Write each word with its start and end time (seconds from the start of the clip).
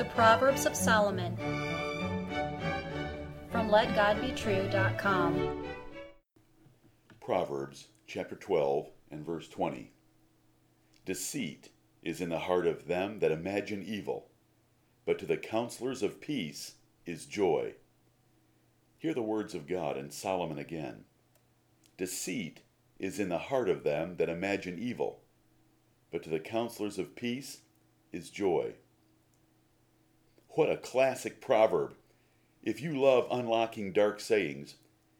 The 0.00 0.06
Proverbs 0.06 0.64
of 0.64 0.74
Solomon 0.74 1.36
from 3.52 3.68
LetGodBetrue.com. 3.68 5.66
Proverbs 7.20 7.88
chapter 8.06 8.34
12 8.34 8.88
and 9.10 9.26
verse 9.26 9.46
20. 9.46 9.92
Deceit 11.04 11.68
is 12.02 12.22
in 12.22 12.30
the 12.30 12.38
heart 12.38 12.66
of 12.66 12.86
them 12.86 13.18
that 13.18 13.30
imagine 13.30 13.84
evil, 13.86 14.30
but 15.04 15.18
to 15.18 15.26
the 15.26 15.36
counselors 15.36 16.02
of 16.02 16.22
peace 16.22 16.76
is 17.04 17.26
joy. 17.26 17.74
Hear 18.96 19.12
the 19.12 19.20
words 19.20 19.54
of 19.54 19.68
God 19.68 19.98
and 19.98 20.10
Solomon 20.10 20.56
again. 20.56 21.04
Deceit 21.98 22.62
is 22.98 23.20
in 23.20 23.28
the 23.28 23.36
heart 23.36 23.68
of 23.68 23.84
them 23.84 24.16
that 24.16 24.30
imagine 24.30 24.78
evil, 24.78 25.20
but 26.10 26.22
to 26.22 26.30
the 26.30 26.40
counselors 26.40 26.98
of 26.98 27.14
peace 27.14 27.58
is 28.14 28.30
joy. 28.30 28.76
What 30.54 30.68
a 30.68 30.76
classic 30.76 31.40
proverb! 31.40 31.94
If 32.64 32.82
you 32.82 33.00
love 33.00 33.28
unlocking 33.30 33.92
dark 33.92 34.18
sayings, 34.18 34.74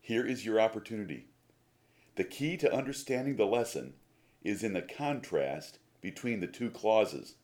here 0.00 0.26
is 0.26 0.44
your 0.44 0.60
opportunity. 0.60 1.28
The 2.16 2.24
key 2.24 2.56
to 2.56 2.74
understanding 2.74 3.36
the 3.36 3.46
lesson 3.46 3.94
is 4.42 4.64
in 4.64 4.72
the 4.72 4.82
contrast 4.82 5.78
between 6.00 6.40
the 6.40 6.48
two 6.48 6.72
clauses. 6.72 7.36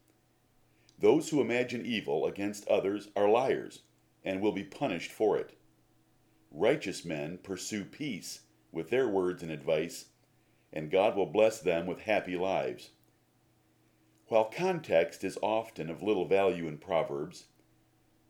Those 0.98 1.28
who 1.28 1.40
imagine 1.40 1.86
evil 1.86 2.26
against 2.26 2.66
others 2.66 3.10
are 3.14 3.28
liars 3.28 3.82
and 4.24 4.40
will 4.40 4.50
be 4.50 4.64
punished 4.64 5.12
for 5.12 5.38
it. 5.38 5.56
Righteous 6.50 7.04
men 7.04 7.38
pursue 7.38 7.84
peace 7.84 8.40
with 8.72 8.90
their 8.90 9.06
words 9.08 9.40
and 9.40 9.52
advice, 9.52 10.06
and 10.72 10.90
God 10.90 11.16
will 11.16 11.26
bless 11.26 11.60
them 11.60 11.86
with 11.86 12.00
happy 12.00 12.36
lives. 12.36 12.90
While 14.26 14.46
context 14.46 15.22
is 15.22 15.38
often 15.40 15.88
of 15.88 16.02
little 16.02 16.26
value 16.26 16.66
in 16.66 16.78
Proverbs, 16.78 17.44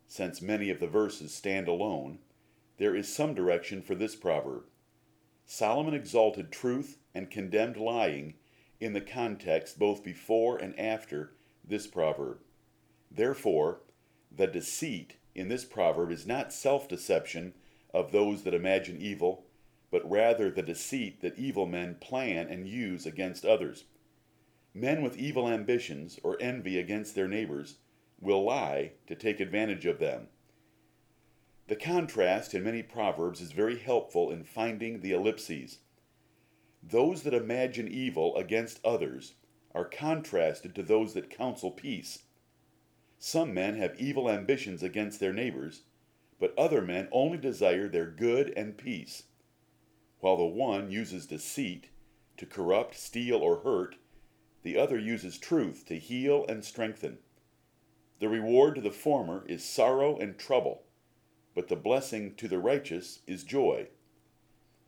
since 0.08 0.40
many 0.40 0.70
of 0.70 0.80
the 0.80 0.86
verses 0.86 1.34
stand 1.34 1.68
alone, 1.68 2.18
there 2.78 2.96
is 2.96 3.14
some 3.14 3.34
direction 3.34 3.82
for 3.82 3.94
this 3.94 4.16
proverb. 4.16 4.64
Solomon 5.44 5.94
exalted 5.94 6.50
truth 6.50 6.98
and 7.14 7.30
condemned 7.30 7.76
lying 7.76 8.34
in 8.80 8.94
the 8.94 9.00
context 9.00 9.78
both 9.78 10.02
before 10.02 10.56
and 10.56 10.78
after 10.78 11.34
this 11.62 11.86
proverb. 11.86 12.38
Therefore, 13.10 13.80
the 14.34 14.46
deceit 14.46 15.16
in 15.34 15.48
this 15.48 15.64
proverb 15.64 16.10
is 16.10 16.26
not 16.26 16.52
self 16.52 16.88
deception 16.88 17.52
of 17.92 18.10
those 18.10 18.42
that 18.44 18.54
imagine 18.54 18.98
evil, 19.00 19.44
but 19.90 20.08
rather 20.10 20.50
the 20.50 20.62
deceit 20.62 21.20
that 21.20 21.38
evil 21.38 21.66
men 21.66 21.96
plan 22.00 22.48
and 22.48 22.66
use 22.66 23.04
against 23.04 23.44
others. 23.44 23.84
Men 24.72 25.02
with 25.02 25.18
evil 25.18 25.48
ambitions 25.48 26.18
or 26.22 26.36
envy 26.40 26.78
against 26.78 27.14
their 27.14 27.28
neighbors 27.28 27.76
will 28.20 28.44
lie 28.44 28.92
to 29.06 29.14
take 29.14 29.40
advantage 29.40 29.86
of 29.86 29.98
them. 29.98 30.28
The 31.68 31.76
contrast 31.76 32.54
in 32.54 32.64
many 32.64 32.82
proverbs 32.82 33.40
is 33.40 33.52
very 33.52 33.78
helpful 33.78 34.30
in 34.30 34.42
finding 34.42 35.00
the 35.00 35.12
ellipses. 35.12 35.80
Those 36.82 37.22
that 37.24 37.34
imagine 37.34 37.88
evil 37.88 38.36
against 38.36 38.84
others 38.84 39.34
are 39.74 39.84
contrasted 39.84 40.74
to 40.74 40.82
those 40.82 41.12
that 41.14 41.28
counsel 41.30 41.70
peace. 41.70 42.22
Some 43.18 43.52
men 43.52 43.76
have 43.76 44.00
evil 44.00 44.30
ambitions 44.30 44.82
against 44.82 45.20
their 45.20 45.32
neighbors, 45.32 45.82
but 46.40 46.56
other 46.56 46.80
men 46.80 47.08
only 47.12 47.36
desire 47.36 47.88
their 47.88 48.10
good 48.10 48.52
and 48.56 48.78
peace. 48.78 49.24
While 50.20 50.36
the 50.36 50.46
one 50.46 50.90
uses 50.90 51.26
deceit 51.26 51.90
to 52.38 52.46
corrupt, 52.46 52.94
steal, 52.94 53.38
or 53.38 53.58
hurt, 53.58 53.96
the 54.62 54.78
other 54.78 54.98
uses 54.98 55.38
truth 55.38 55.84
to 55.86 55.98
heal 55.98 56.46
and 56.48 56.64
strengthen. 56.64 57.18
The 58.20 58.28
reward 58.28 58.74
to 58.74 58.80
the 58.80 58.90
former 58.90 59.44
is 59.46 59.62
sorrow 59.62 60.18
and 60.18 60.36
trouble, 60.36 60.82
but 61.54 61.68
the 61.68 61.76
blessing 61.76 62.34
to 62.36 62.48
the 62.48 62.58
righteous 62.58 63.20
is 63.26 63.44
joy. 63.44 63.88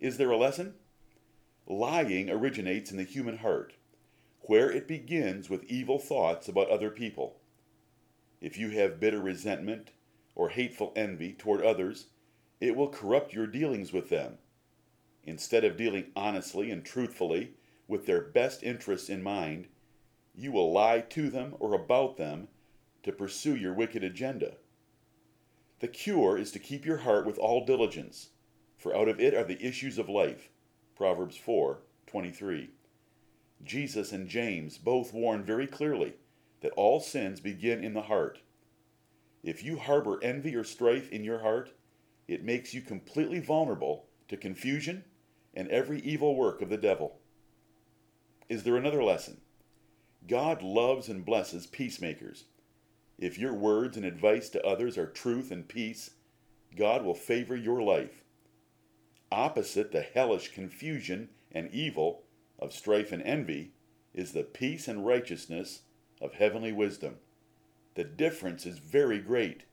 Is 0.00 0.16
there 0.16 0.30
a 0.30 0.36
lesson? 0.36 0.74
Lying 1.66 2.28
originates 2.28 2.90
in 2.90 2.96
the 2.96 3.04
human 3.04 3.38
heart, 3.38 3.74
where 4.40 4.70
it 4.70 4.88
begins 4.88 5.48
with 5.48 5.62
evil 5.64 5.98
thoughts 5.98 6.48
about 6.48 6.70
other 6.70 6.90
people. 6.90 7.36
If 8.40 8.58
you 8.58 8.70
have 8.70 8.98
bitter 8.98 9.20
resentment 9.20 9.90
or 10.34 10.48
hateful 10.48 10.92
envy 10.96 11.32
toward 11.32 11.62
others, 11.62 12.06
it 12.60 12.74
will 12.74 12.88
corrupt 12.88 13.32
your 13.32 13.46
dealings 13.46 13.92
with 13.92 14.08
them. 14.08 14.38
Instead 15.22 15.64
of 15.64 15.76
dealing 15.76 16.06
honestly 16.16 16.70
and 16.70 16.84
truthfully 16.84 17.52
with 17.86 18.06
their 18.06 18.22
best 18.22 18.64
interests 18.64 19.08
in 19.08 19.22
mind, 19.22 19.68
you 20.34 20.50
will 20.50 20.72
lie 20.72 21.00
to 21.00 21.30
them 21.30 21.54
or 21.60 21.74
about 21.74 22.16
them 22.16 22.48
to 23.02 23.12
pursue 23.12 23.56
your 23.56 23.72
wicked 23.72 24.04
agenda. 24.04 24.54
The 25.80 25.88
cure 25.88 26.36
is 26.36 26.52
to 26.52 26.58
keep 26.58 26.84
your 26.84 26.98
heart 26.98 27.26
with 27.26 27.38
all 27.38 27.64
diligence, 27.64 28.30
for 28.76 28.94
out 28.94 29.08
of 29.08 29.18
it 29.18 29.34
are 29.34 29.44
the 29.44 29.64
issues 29.64 29.98
of 29.98 30.08
life. 30.08 30.50
Proverbs 30.94 31.36
4:23. 31.36 32.70
Jesus 33.62 34.12
and 34.12 34.28
James 34.28 34.78
both 34.78 35.12
warn 35.12 35.42
very 35.44 35.66
clearly 35.66 36.14
that 36.60 36.72
all 36.72 37.00
sins 37.00 37.40
begin 37.40 37.82
in 37.82 37.94
the 37.94 38.02
heart. 38.02 38.40
If 39.42 39.64
you 39.64 39.78
harbor 39.78 40.22
envy 40.22 40.54
or 40.54 40.64
strife 40.64 41.10
in 41.10 41.24
your 41.24 41.38
heart, 41.38 41.72
it 42.28 42.44
makes 42.44 42.74
you 42.74 42.82
completely 42.82 43.40
vulnerable 43.40 44.08
to 44.28 44.36
confusion 44.36 45.04
and 45.54 45.68
every 45.68 46.00
evil 46.00 46.36
work 46.36 46.60
of 46.62 46.68
the 46.68 46.76
devil. 46.76 47.18
Is 48.48 48.62
there 48.62 48.76
another 48.76 49.02
lesson? 49.02 49.40
God 50.26 50.62
loves 50.62 51.08
and 51.08 51.24
blesses 51.24 51.66
peacemakers. 51.66 52.44
If 53.20 53.38
your 53.38 53.52
words 53.52 53.98
and 53.98 54.06
advice 54.06 54.48
to 54.48 54.66
others 54.66 54.96
are 54.96 55.06
truth 55.06 55.50
and 55.50 55.68
peace, 55.68 56.12
God 56.74 57.04
will 57.04 57.14
favor 57.14 57.54
your 57.54 57.82
life. 57.82 58.24
Opposite 59.30 59.92
the 59.92 60.00
hellish 60.00 60.52
confusion 60.54 61.28
and 61.52 61.70
evil 61.70 62.22
of 62.58 62.72
strife 62.72 63.12
and 63.12 63.22
envy 63.22 63.72
is 64.14 64.32
the 64.32 64.42
peace 64.42 64.88
and 64.88 65.06
righteousness 65.06 65.82
of 66.20 66.32
heavenly 66.32 66.72
wisdom. 66.72 67.16
The 67.94 68.04
difference 68.04 68.64
is 68.64 68.78
very 68.78 69.18
great. 69.18 69.64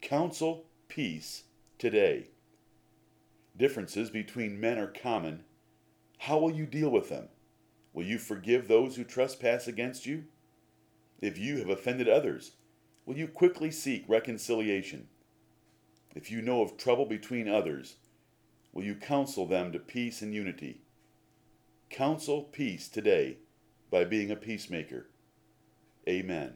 Counsel 0.00 0.66
peace 0.88 1.44
today. 1.78 2.30
Differences 3.56 4.10
between 4.10 4.60
men 4.60 4.76
are 4.76 4.88
common. 4.88 5.44
How 6.18 6.38
will 6.38 6.52
you 6.52 6.66
deal 6.66 6.90
with 6.90 7.10
them? 7.10 7.28
Will 7.92 8.04
you 8.04 8.18
forgive 8.18 8.66
those 8.66 8.96
who 8.96 9.04
trespass 9.04 9.68
against 9.68 10.04
you? 10.04 10.24
If 11.20 11.38
you 11.38 11.58
have 11.58 11.70
offended 11.70 12.08
others, 12.08 12.52
will 13.04 13.16
you 13.16 13.28
quickly 13.28 13.70
seek 13.70 14.04
reconciliation? 14.08 15.08
If 16.14 16.30
you 16.30 16.42
know 16.42 16.62
of 16.62 16.76
trouble 16.76 17.06
between 17.06 17.48
others, 17.48 17.96
will 18.72 18.84
you 18.84 18.94
counsel 18.94 19.46
them 19.46 19.72
to 19.72 19.78
peace 19.78 20.22
and 20.22 20.34
unity? 20.34 20.82
Counsel 21.90 22.42
peace 22.42 22.88
today 22.88 23.38
by 23.90 24.04
being 24.04 24.30
a 24.30 24.36
peacemaker. 24.36 25.08
Amen. 26.08 26.54